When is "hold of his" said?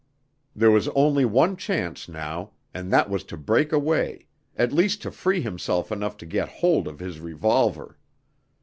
6.49-7.19